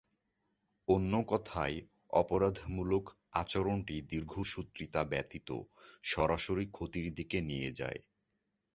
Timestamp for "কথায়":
1.27-1.77